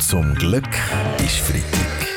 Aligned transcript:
Zum 0.00 0.34
Glück 0.34 0.64
ist 1.18 1.36
Freitag. 1.36 2.08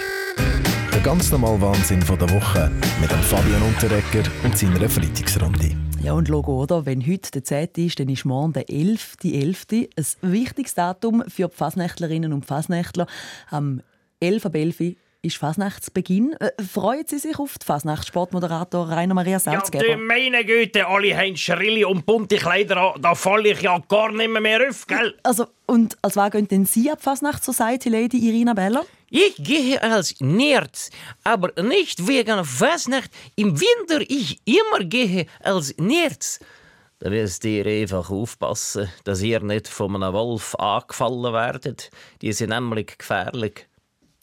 Der 0.94 1.02
ganz 1.02 1.32
normale 1.32 1.60
Wahnsinn 1.60 2.02
von 2.02 2.18
der 2.18 2.30
Woche 2.30 2.72
mit 3.02 3.12
dem 3.12 3.20
Fabian 3.20 3.62
Unterrecker 3.62 4.24
und 4.44 4.58
seiner 4.58 4.90
Freitagsrunde. 4.90 5.76
Ja, 6.02 6.14
und 6.14 6.30
Logo, 6.30 6.64
oder? 6.64 6.86
Wenn 6.86 7.06
heute 7.06 7.30
der 7.32 7.44
10. 7.44 7.86
ist, 7.86 8.00
dann 8.00 8.08
ist 8.10 8.24
morgen 8.24 8.54
der 8.54 8.70
11. 8.70 9.18
Die 9.18 9.40
11. 9.40 9.66
Ein 9.72 9.88
wichtiges 10.22 10.74
Datum 10.74 11.24
für 11.28 11.50
die 11.50 11.56
Fasnächtlerinnen 11.56 12.32
und 12.32 12.46
Fasnächtler. 12.46 13.06
Am 13.50 13.82
11. 14.22 14.46
Ab 14.46 14.56
11 14.56 14.96
ist 15.24 15.38
Fasnachtsbeginn. 15.38 16.34
Äh, 16.34 16.52
freuen 16.62 17.08
Sie 17.08 17.18
sich 17.18 17.40
auf 17.40 17.58
die 17.58 17.66
Fasnacht, 17.66 18.08
Sportmoderator 18.08 18.90
Rainer 18.90 19.14
Maria 19.14 19.40
Salzgeber? 19.40 19.88
Ja, 19.88 19.96
du 19.96 20.02
meine 20.02 20.46
Güte, 20.46 20.86
alle 20.86 21.18
haben 21.18 21.38
Schrilli 21.38 21.86
und 21.86 22.06
bunte 22.06 22.36
Kleider 22.36 22.94
an. 22.94 23.02
Da 23.02 23.16
falle 23.16 23.52
ich 23.52 23.62
ja 23.62 23.82
gar 23.88 24.12
nicht 24.12 24.30
mehr 24.30 24.68
auf, 24.70 24.86
gell? 24.86 25.16
Also, 25.24 25.48
und 25.66 25.98
als 26.02 26.18
was 26.18 26.32
gehen 26.32 26.48
denn 26.50 26.66
Sie 26.66 26.92
ab 26.92 27.02
Fasnacht 27.02 27.44
Society 27.44 27.90
Lady 27.90 28.18
Irina 28.18 28.54
Beller? 28.54 28.86
Ich 29.10 29.36
gehe 29.38 29.82
als 29.82 30.20
Nerd, 30.20 30.90
aber 31.24 31.62
nicht 31.62 32.06
wegen 32.06 32.44
Fasnacht. 32.44 33.10
Im 33.36 33.60
Winter 33.60 34.02
ich 34.02 34.40
immer 34.46 34.84
gehe 34.84 35.26
als 35.42 35.74
Nerd. 35.78 36.40
Da 37.00 37.10
müsst 37.10 37.46
ihr 37.46 37.66
einfach 37.66 38.10
aufpassen, 38.10 38.90
dass 39.06 39.22
ihr 39.22 39.40
nicht 39.40 39.70
von 39.70 39.96
einem 39.96 40.14
Wolf 40.14 40.56
angefallen 40.56 41.34
werdet. 41.34 41.92
Die 42.22 42.34
sind 42.34 42.50
nämlich 42.50 42.98
gefährlich. 42.98 43.68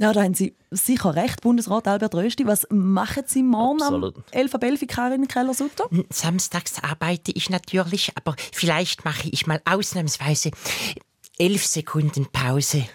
Ja, 0.00 0.14
da 0.14 0.22
haben 0.22 0.32
Sie 0.32 0.56
sicher 0.70 1.14
recht, 1.14 1.42
Bundesrat 1.42 1.86
Albert 1.86 2.14
Rösti. 2.14 2.46
Was 2.46 2.66
machen 2.70 3.24
Sie 3.26 3.42
morgen 3.42 3.82
Absolut. 3.82 4.16
am 4.16 4.24
11. 4.30 4.54
ab 4.54 4.64
11. 4.64 4.86
Karin 4.88 5.28
Keller-Sutter? 5.28 5.90
Samstags 6.08 6.82
arbeite 6.82 7.32
ich 7.32 7.50
natürlich, 7.50 8.10
aber 8.14 8.34
vielleicht 8.50 9.04
mache 9.04 9.28
ich 9.30 9.46
mal 9.46 9.60
ausnahmsweise 9.66 10.52
elf 11.38 11.66
Sekunden 11.66 12.26
Pause. 12.32 12.86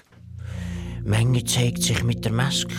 Menge 1.04 1.44
zeigt 1.44 1.84
sich 1.84 2.04
mit 2.04 2.26
der 2.26 2.32
Maske, 2.32 2.74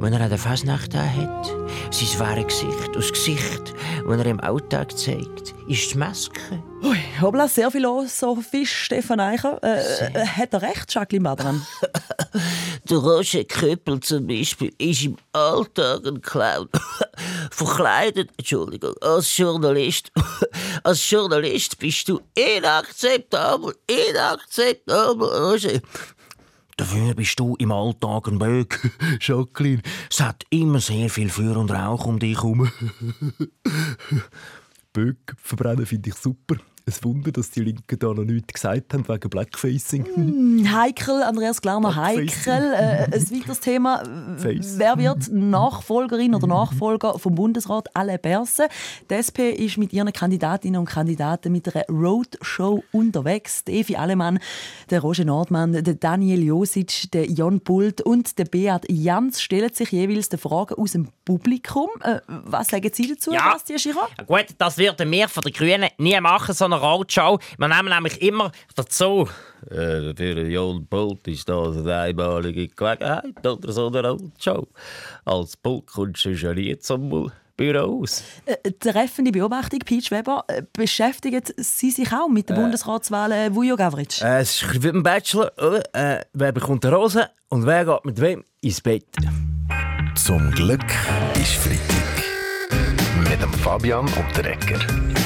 wenn 0.00 0.12
er 0.12 0.22
an 0.22 0.30
der 0.30 0.38
Fasnacht 0.38 0.92
hat. 0.92 1.46
Sein 1.92 2.18
wahres 2.18 2.46
Gesicht, 2.48 2.90
das 2.92 3.12
Gesicht, 3.12 3.72
wenn 4.04 4.18
er 4.18 4.26
im 4.26 4.40
Alltag 4.40 4.98
zeigt, 4.98 5.53
ist 5.66 5.92
die 5.92 5.98
Maske. 5.98 6.62
Ui, 6.82 6.98
hoppla, 7.20 7.48
sehr 7.48 7.70
philosophisch, 7.70 8.84
Stefan 8.84 9.20
Eicher. 9.20 9.58
Äh, 9.62 9.80
äh, 10.12 10.26
hat 10.26 10.52
er 10.52 10.62
recht, 10.62 10.92
Jacqueline 10.92 11.24
Badran? 11.24 11.66
Der 12.90 12.98
Roger 12.98 13.44
Köppel 13.44 14.00
zum 14.00 14.26
Beispiel 14.26 14.72
ist 14.78 15.04
im 15.04 15.16
Alltag 15.32 16.06
ein 16.06 16.20
Clown. 16.20 16.68
Verkleidet, 17.50 18.30
Entschuldigung, 18.36 18.94
als 19.00 19.36
Journalist. 19.36 20.12
als 20.82 21.08
Journalist 21.08 21.78
bist 21.78 22.08
du 22.08 22.20
inakzeptabel, 22.34 23.74
inakzeptabel, 23.86 25.28
Roger. 25.28 25.80
Dafür 26.76 27.14
bist 27.14 27.38
du 27.38 27.54
im 27.56 27.70
Alltag 27.70 28.26
ein 28.26 28.38
Böck, 28.38 28.90
Jacqueline. 29.20 29.80
Es 30.10 30.20
hat 30.20 30.44
immer 30.50 30.80
sehr 30.80 31.08
viel 31.08 31.30
Feuer 31.30 31.56
und 31.56 31.70
Rauch 31.70 32.04
um 32.04 32.18
dich 32.18 32.36
herum. 32.36 32.70
Böck 34.94 35.34
verbrennen 35.36 35.84
finde 35.84 36.08
ich 36.08 36.14
super. 36.14 36.56
Ein 36.86 36.92
Wunder, 37.02 37.32
dass 37.32 37.50
die 37.50 37.60
Linken 37.62 37.98
da 37.98 38.08
noch 38.08 38.24
nichts 38.24 38.52
gesagt 38.52 38.92
haben 38.92 39.08
wegen 39.08 39.30
Blackfacing. 39.30 40.04
Hm, 40.04 40.70
heikel, 40.70 41.22
Andreas 41.22 41.62
Glarner, 41.62 41.96
heikel. 41.96 42.28
Äh, 42.74 43.04
ein 43.06 43.30
weiteres 43.30 43.60
Thema. 43.60 44.02
Face. 44.36 44.74
Wer 44.78 44.98
wird 44.98 45.32
Nachfolgerin 45.32 46.34
oder 46.34 46.46
Nachfolger 46.46 47.18
vom 47.18 47.34
Bundesrat 47.36 47.88
Alain 47.96 48.18
Berset? 48.20 48.68
Die 49.10 49.14
SP 49.16 49.48
ist 49.56 49.78
mit 49.78 49.94
ihren 49.94 50.12
Kandidatinnen 50.12 50.78
und 50.78 50.84
Kandidaten 50.84 51.52
mit 51.52 51.74
einer 51.74 51.86
Roadshow 51.88 52.84
unterwegs. 52.92 53.64
Die 53.64 53.80
Evi 53.80 53.96
Allemann, 53.96 54.38
der 54.90 55.00
Roger 55.00 55.24
Nordmann, 55.24 55.72
der 55.72 55.94
Daniel 55.94 56.42
Josic, 56.42 57.10
der 57.12 57.30
Jon 57.30 57.60
Pult 57.60 58.02
und 58.02 58.38
der 58.38 58.44
Beat 58.44 58.84
Jans 58.90 59.40
stellen 59.40 59.72
sich 59.72 59.90
jeweils 59.90 60.28
die 60.28 60.36
Fragen 60.36 60.74
aus 60.74 60.92
dem 60.92 61.08
Publikum. 61.24 61.88
Äh, 62.02 62.20
was 62.26 62.68
sagen 62.68 62.90
Sie 62.92 63.08
dazu, 63.08 63.32
Ja. 63.32 63.52
Bastian 63.54 63.78
Girard? 63.78 64.10
Ja, 64.18 64.24
gut, 64.24 64.46
das 64.58 64.76
würden 64.76 65.10
wir 65.10 65.28
von 65.28 65.42
den 65.44 65.52
Grünen 65.54 65.88
nie 65.96 66.20
machen, 66.20 66.54
so 66.54 66.73
eine 66.74 66.82
Roadshow. 66.82 67.38
Wir 67.58 67.68
nehmen 67.68 67.88
nämlich 67.88 68.20
immer 68.22 68.52
dazu. 68.74 69.28
Äh, 69.70 70.14
für 70.14 70.46
Jon 70.46 70.86
Pult 70.86 71.26
ist 71.28 71.48
das 71.48 71.76
eine 71.76 71.96
einmalige 71.96 72.68
Gelegenheit 72.68 73.46
oder 73.46 73.72
so 73.72 73.88
eine 73.88 74.06
Roadshow. 74.06 74.66
Als 75.24 75.56
Pult 75.56 75.86
kommst 75.86 76.24
du 76.24 76.30
ja 76.30 76.52
nie 76.52 76.76
zum 76.78 77.30
Büro 77.56 78.00
aus. 78.00 78.22
Äh, 78.46 78.72
Treffende 78.72 79.30
Beobachtung, 79.30 79.80
Peach 79.80 80.10
Weber. 80.10 80.44
Äh, 80.48 80.62
beschäftigen 80.72 81.42
Sie 81.56 81.90
sich 81.90 82.12
auch 82.12 82.28
mit 82.28 82.48
der 82.48 82.54
Bundesratswahl 82.54 83.32
äh, 83.32 83.54
Vujo 83.54 83.76
Gavric? 83.76 84.20
Äh, 84.22 84.40
es 84.40 84.62
ist 84.62 84.74
wie 84.74 84.78
beim 84.78 85.02
Bachelor, 85.02 85.52
oder? 85.58 85.82
Äh, 85.94 86.24
wer 86.32 86.52
bekommt 86.52 86.84
eine 86.84 86.96
Rose 86.96 87.30
und 87.48 87.64
wer 87.66 87.84
geht 87.84 88.04
mit 88.04 88.20
wem 88.20 88.44
ins 88.60 88.80
Bett? 88.80 89.06
Zum 90.16 90.50
Glück 90.52 90.84
ist 91.34 91.54
Freitag. 91.54 92.24
Mit 93.30 93.40
dem 93.40 93.52
Fabian 93.52 94.06
Unterrecker. 94.06 94.78
Der 94.78 95.23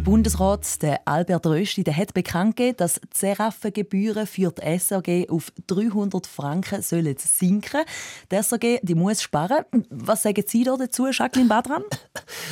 Bundesrat, 0.00 0.80
der 0.82 1.00
Albert 1.06 1.46
Rösti, 1.46 1.84
der 1.84 1.96
hat 1.96 2.14
bekannt 2.14 2.56
gegeben, 2.56 2.76
dass 2.78 2.94
die 2.94 3.08
Seraffengebühren 3.12 4.26
für 4.26 4.52
die 4.52 4.78
SRG 4.78 5.28
auf 5.28 5.52
300 5.66 6.26
Franken 6.26 6.82
sollen 6.82 7.16
sinken. 7.18 7.82
Die 8.30 8.36
SRG 8.36 8.80
die 8.82 8.94
muss 8.94 9.22
sparen. 9.22 9.64
Was 9.90 10.22
sagen 10.22 10.44
Sie 10.46 10.64
da 10.64 10.76
dazu, 10.76 11.06
Jacqueline 11.08 11.48
Badran? 11.48 11.82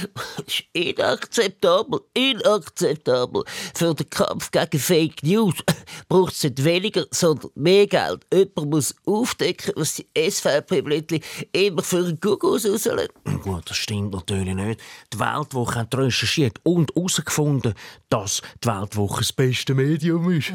ist 0.46 0.64
inakzeptabel, 0.72 2.00
inakzeptabel. 2.14 3.44
Für 3.74 3.94
den 3.94 4.10
Kampf 4.10 4.50
gegen 4.50 4.78
Fake 4.78 5.22
News 5.22 5.56
braucht 6.08 6.34
es 6.34 6.44
nicht 6.44 6.64
weniger, 6.64 7.06
sondern 7.10 7.50
mehr 7.54 7.86
Geld. 7.86 8.26
Jemand 8.32 8.70
muss 8.70 8.94
aufdecken, 9.06 9.72
was 9.76 9.94
die 9.94 10.30
SVP-Blättchen 10.30 11.20
immer 11.52 11.82
für 11.82 11.98
einen 11.98 12.20
Kuckuck 12.20 12.44
rauslassen. 12.44 13.08
Gut, 13.42 13.70
das 13.70 13.76
stimmt 13.76 14.12
natürlich 14.12 14.54
nicht. 14.54 14.80
Die 15.12 15.18
Weltwoche 15.18 15.80
hat 15.80 15.94
recherchiert 15.94 16.58
und 16.62 16.94
herausgefunden, 16.94 17.74
dass 18.08 18.42
die 18.62 18.68
Weltwoche 18.68 19.20
das 19.20 19.32
beste 19.32 19.74
Medium 19.74 20.30
ist. 20.30 20.52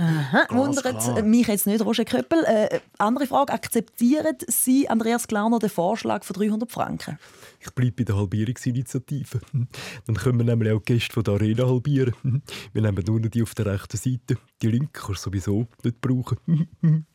Wundert 0.50 1.26
mich 1.26 1.48
jetzt 1.48 1.68
nicht, 1.68 1.84
Roger 1.84 2.06
Köppel. 2.06 2.44
Äh, 2.46 2.80
andere 2.98 3.28
Frage, 3.28 3.54
akzeptieren 3.54 4.38
Sie, 4.48 4.90
Andreas 4.90 5.28
Glarner, 5.28 5.60
den 5.60 5.70
Vorschlag 5.70 6.24
von 6.24 6.36
300 6.36 6.72
Franken? 6.72 7.20
Ich 7.66 7.72
bleibe 7.74 7.92
bei 7.92 8.04
der 8.04 8.16
Halbierungsinitiative. 8.16 9.40
Dann 10.06 10.16
können 10.16 10.38
wir 10.40 10.46
nämlich 10.46 10.72
auch 10.72 10.82
die 10.82 10.94
Gäste 10.94 11.14
von 11.14 11.24
der 11.24 11.34
Arena 11.36 11.66
halbieren. 11.68 12.14
Wir 12.74 12.82
nehmen 12.82 13.04
nur 13.06 13.20
noch 13.20 13.30
die 13.30 13.44
auf 13.44 13.56
der 13.56 13.66
rechten 13.68 13.98
Seite. 13.98 14.38
Die 14.62 14.68
linke 14.68 14.90
kannst 14.94 15.26
du 15.26 15.30
sowieso 15.30 15.68
nicht 15.84 16.02
brauchen. 16.02 16.38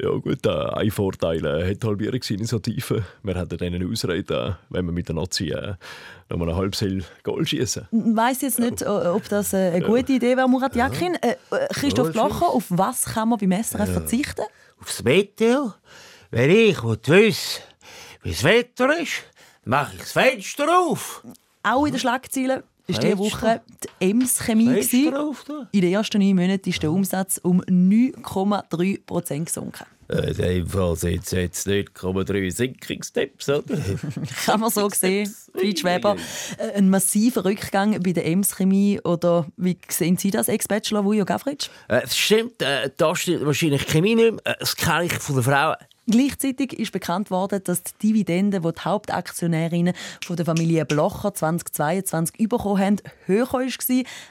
Ja 0.00 0.08
gut, 0.08 0.46
äh, 0.46 0.50
ein 0.50 0.90
Vorteil 0.90 1.44
äh, 1.44 1.70
hat 1.70 1.82
die 1.82 1.86
Halbierungsinitiative. 1.86 3.04
Wir 3.22 3.34
hätten 3.34 3.58
denen 3.58 3.92
Ausrede, 3.92 4.58
äh, 4.58 4.74
wenn 4.74 4.86
wir 4.86 4.92
mit 4.92 5.06
der 5.06 5.14
Nazi 5.14 5.50
äh, 5.50 5.74
noch 6.30 6.38
mal 6.38 6.48
eine 6.48 6.56
halbe 6.56 6.74
Seele 6.74 7.04
Goal 7.22 7.46
schießen. 7.46 7.88
Ich 7.92 8.16
weiss 8.16 8.40
jetzt 8.40 8.58
nicht, 8.58 8.84
ob 8.86 9.28
das 9.28 9.52
äh, 9.52 9.70
eine 9.74 9.84
gute 9.84 10.14
Idee 10.14 10.36
wäre, 10.36 10.48
Murat 10.48 10.74
Yakin. 10.74 11.14
Äh, 11.16 11.36
äh, 11.50 11.68
Christoph 11.74 12.06
Ja, 12.06 12.12
Blocher, 12.12 12.48
auf 12.48 12.64
was 12.70 13.04
kann 13.04 13.28
man 13.28 13.38
beim 13.38 13.52
SRF 13.52 13.92
verzichten? 13.92 14.42
Aufs 14.80 15.04
Wetter? 15.04 15.76
Wenn 16.30 16.50
ich 16.50 16.82
wissen 16.82 17.62
wie 18.22 18.30
das 18.30 18.44
Wetter 18.44 18.98
ist, 18.98 19.24
mache 19.64 19.92
ich 19.94 20.00
das 20.00 20.12
Fenster 20.12 20.66
auf. 20.78 21.22
Auch 21.62 21.86
in 21.86 21.92
den 21.92 22.00
Schlagzeilen 22.00 22.62
ist 22.88 23.02
diese? 23.02 23.18
Woche 23.18 23.60
die 24.00 24.10
Ems 24.10 24.40
Chemie. 24.40 24.66
gewesen. 24.66 24.88
Fenster 25.04 25.20
auf 25.22 25.44
da. 25.46 25.68
In 25.72 25.80
den 25.82 25.92
ersten 25.92 26.20
neun 26.20 26.36
Monaten 26.36 26.68
ist 26.68 26.82
der 26.82 26.90
Umsatz 26.90 27.38
um 27.42 27.60
9,3 27.62 29.00
Prozent 29.06 29.46
gesunken. 29.46 29.84
In 30.08 30.34
dem 30.34 30.66
Fall 30.66 30.94
sind 30.96 31.24
es 31.24 31.30
jetzt 31.30 31.66
9,3 31.66 32.50
Sinkungstipps, 32.50 33.48
oder? 33.48 33.78
Kann 34.44 34.60
man 34.60 34.68
so 34.70 34.90
sehen, 34.90 35.34
Peach 35.54 35.84
Weber. 35.84 36.16
Äh, 36.58 36.72
Ein 36.76 36.90
massiver 36.90 37.44
Rückgang 37.46 37.98
bei 38.02 38.12
der 38.12 38.26
Ems 38.26 38.56
Chemie. 38.56 39.00
Oder 39.04 39.46
wie 39.56 39.78
sehen 39.88 40.18
Sie 40.18 40.30
das, 40.30 40.48
Ex-Bachelor 40.48 41.04
Vujo 41.04 41.24
Gavric? 41.24 41.70
Äh, 41.88 42.02
Es 42.04 42.16
stimmt, 42.18 42.60
äh, 42.60 42.90
da 42.94 43.16
steht 43.16 43.46
wahrscheinlich 43.46 43.86
Chemie 43.86 44.16
nicht 44.16 44.32
mehr. 44.44 44.56
Das 44.58 44.76
kenne 44.76 45.04
ich 45.04 45.14
von 45.14 45.36
der 45.36 45.44
Frau. 45.44 45.74
Gleichzeitig 46.10 46.78
ist 46.78 46.90
bekannt 46.90 47.30
worden, 47.30 47.62
dass 47.62 47.84
die 47.84 48.08
Dividende, 48.08 48.60
die 48.60 48.72
die 48.72 48.80
Hauptaktionärinnen 48.80 49.94
von 50.24 50.34
der 50.34 50.44
Familie 50.44 50.84
Blocher 50.84 51.32
2022 51.32 52.48
bekommen 52.48 52.80
haben, 52.80 52.96
höher 53.26 53.52
war 53.52 53.62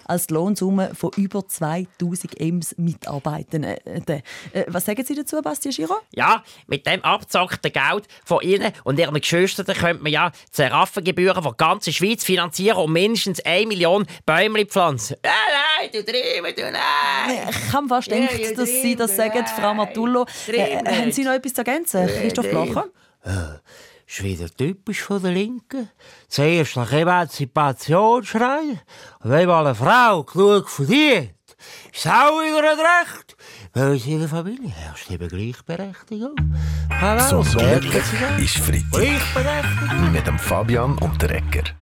als 0.05 0.27
die 0.27 0.33
Lohnsumme 0.33 0.93
von 0.93 1.11
über 1.15 1.47
2000 1.47 2.39
Ems 2.41 2.75
Mitarbeitenden. 2.77 3.77
Äh, 3.85 4.21
Was 4.67 4.85
sagen 4.85 5.05
Sie 5.05 5.15
dazu, 5.15 5.41
Bastian 5.41 5.73
Girard? 5.73 6.01
Ja, 6.13 6.43
mit 6.67 6.85
dem 6.85 7.03
abgezockten 7.03 7.71
Geld 7.71 8.07
von 8.25 8.41
Ihnen 8.41 8.73
und 8.83 8.99
Ihren 8.99 9.15
Geschwistern 9.15 9.65
könnte 9.65 10.03
man 10.03 10.11
ja 10.11 10.29
die 10.29 10.37
Seraffengebühren 10.51 11.41
der 11.41 11.53
ganzen 11.53 11.93
Schweiz 11.93 12.25
finanzieren 12.25 12.79
und 12.79 12.91
mindestens 12.91 13.39
1 13.45 13.67
Million 13.67 14.05
Bäume 14.25 14.65
pflanzen. 14.65 15.15
Nein, 15.23 15.31
du 15.89 16.03
drüben, 16.03 16.55
du 16.55 16.71
nein! 16.71 17.49
Ich 17.49 17.73
habe 17.73 17.87
fast 17.87 18.09
gedacht, 18.09 18.39
ja, 18.39 18.53
dass 18.53 18.69
Sie 18.69 18.95
das 18.95 19.15
sagen, 19.15 19.45
Frau 19.47 19.73
Matullo. 19.73 20.25
Äh, 20.47 20.51
drin 20.51 20.87
haben 20.87 21.11
Sie 21.11 21.23
noch 21.23 21.33
etwas 21.33 21.53
zu 21.53 21.61
ergänzen, 21.61 22.07
Christoph 22.07 22.49
Blocher? 22.49 22.85
ist 24.07 24.23
wieder 24.23 24.49
typisch 24.49 25.01
von 25.01 25.21
der 25.21 25.31
Linken. 25.31 25.89
Zuerst 26.27 26.75
nach 26.75 26.91
Emanzipation 26.91 28.23
schreien 28.23 28.81
und 29.23 29.29
wenn 29.29 29.47
mal 29.47 29.65
eine 29.65 29.75
Frau 29.75 30.23
genug 30.23 30.69
verdient, 30.69 31.33
Sauer 31.93 32.61
hat 32.63 32.79
recht. 32.79 33.35
Bei 33.73 33.91
uns 33.91 34.05
in 34.05 34.19
der 34.19 34.27
Familie 34.27 34.69
herrscht 34.69 35.09
eben 35.11 35.27
Gleichberechtigung. 35.27 36.35
Hallo, 36.89 37.43
sie 37.43 37.51
sagen? 37.51 37.91
ist 38.39 38.57
Freitag 38.57 38.91
Gleichberechtigung. 38.91 40.11
mit 40.11 40.27
dem 40.27 40.39
Fabian 40.39 40.97
und 40.97 41.21
der 41.21 41.31
Ecker. 41.31 41.63